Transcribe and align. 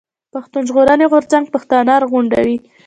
پښتون 0.33 0.63
ژغورني 0.69 1.05
غورځنګ 1.11 1.45
پښتانه 1.55 1.93
راغونډوي. 2.01 2.57